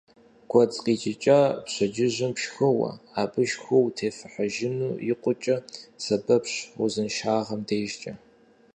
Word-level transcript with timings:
Гуэдз 0.49 0.77
къикӏыкӏа 0.83 1.39
пщэдджыжьым 1.65 2.31
пшхыуэ, 2.35 2.91
абы 3.21 3.41
шху 3.51 3.77
утефыхьыжыну 3.85 4.93
икъукӏэ 5.11 5.55
сэбэпщ 6.03 6.53
узыншагъэм 6.83 7.61
дежкӏэ. 7.67 8.13